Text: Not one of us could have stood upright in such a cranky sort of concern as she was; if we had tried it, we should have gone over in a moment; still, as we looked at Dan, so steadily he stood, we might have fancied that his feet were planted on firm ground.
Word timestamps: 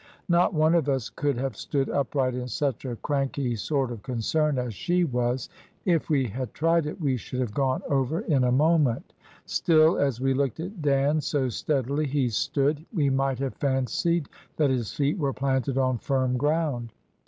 Not 0.27 0.55
one 0.55 0.73
of 0.73 0.89
us 0.89 1.11
could 1.11 1.37
have 1.37 1.55
stood 1.55 1.87
upright 1.87 2.33
in 2.33 2.47
such 2.47 2.85
a 2.85 2.95
cranky 2.95 3.55
sort 3.55 3.91
of 3.91 4.01
concern 4.01 4.57
as 4.57 4.73
she 4.73 5.03
was; 5.03 5.47
if 5.85 6.09
we 6.09 6.25
had 6.25 6.55
tried 6.55 6.87
it, 6.87 6.99
we 6.99 7.17
should 7.17 7.39
have 7.39 7.53
gone 7.53 7.83
over 7.87 8.21
in 8.21 8.43
a 8.43 8.51
moment; 8.51 9.13
still, 9.45 9.99
as 9.99 10.19
we 10.19 10.33
looked 10.33 10.59
at 10.59 10.81
Dan, 10.81 11.21
so 11.21 11.49
steadily 11.49 12.07
he 12.07 12.29
stood, 12.29 12.83
we 12.91 13.11
might 13.11 13.37
have 13.37 13.53
fancied 13.53 14.27
that 14.57 14.71
his 14.71 14.91
feet 14.91 15.19
were 15.19 15.33
planted 15.33 15.77
on 15.77 15.99
firm 15.99 16.35
ground. 16.35 16.93